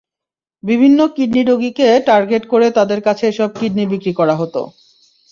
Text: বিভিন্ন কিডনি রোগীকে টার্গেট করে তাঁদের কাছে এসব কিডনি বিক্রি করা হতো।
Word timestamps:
বিভিন্ন 0.63 0.99
কিডনি 1.15 1.41
রোগীকে 1.43 1.87
টার্গেট 2.07 2.43
করে 2.47 2.67
তাঁদের 2.77 2.99
কাছে 3.01 3.23
এসব 3.27 3.49
কিডনি 3.59 3.83
বিক্রি 3.91 4.13
করা 4.19 4.35
হতো। 4.35 4.61